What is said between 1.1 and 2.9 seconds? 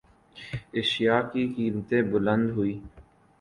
کی قیمتیں بلند ہوئیں